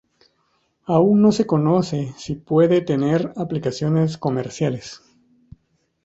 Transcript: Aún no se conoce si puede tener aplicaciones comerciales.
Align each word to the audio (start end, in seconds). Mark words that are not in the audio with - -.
Aún 0.85 1.21
no 1.21 1.31
se 1.31 1.45
conoce 1.45 2.15
si 2.17 2.33
puede 2.33 2.81
tener 2.81 3.33
aplicaciones 3.35 4.17
comerciales. 4.17 5.03